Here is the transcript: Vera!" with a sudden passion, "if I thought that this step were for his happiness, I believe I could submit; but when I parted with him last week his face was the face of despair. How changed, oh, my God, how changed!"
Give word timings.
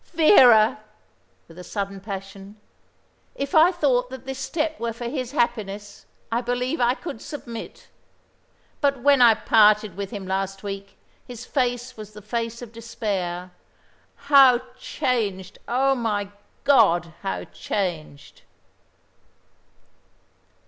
Vera!" 0.15 0.79
with 1.47 1.59
a 1.59 1.63
sudden 1.63 2.01
passion, 2.01 2.59
"if 3.35 3.53
I 3.53 3.71
thought 3.71 4.09
that 4.09 4.25
this 4.25 4.39
step 4.39 4.79
were 4.79 4.93
for 4.93 5.07
his 5.07 5.31
happiness, 5.31 6.07
I 6.31 6.41
believe 6.41 6.81
I 6.81 6.95
could 6.95 7.21
submit; 7.21 7.87
but 8.81 9.01
when 9.03 9.21
I 9.21 9.35
parted 9.35 9.95
with 9.95 10.09
him 10.09 10.25
last 10.25 10.63
week 10.63 10.97
his 11.27 11.45
face 11.45 11.97
was 11.97 12.13
the 12.13 12.21
face 12.23 12.63
of 12.63 12.73
despair. 12.73 13.51
How 14.25 14.61
changed, 14.75 15.59
oh, 15.67 15.93
my 15.93 16.31
God, 16.63 17.13
how 17.21 17.43
changed!" 17.43 18.41